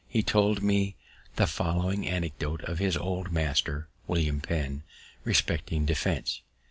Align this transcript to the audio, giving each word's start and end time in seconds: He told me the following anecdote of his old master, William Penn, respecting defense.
He 0.07 0.23
told 0.23 0.63
me 0.63 0.95
the 1.35 1.45
following 1.45 2.07
anecdote 2.07 2.63
of 2.63 2.79
his 2.79 2.97
old 2.97 3.31
master, 3.31 3.87
William 4.07 4.41
Penn, 4.41 4.81
respecting 5.25 5.85
defense. 5.85 6.41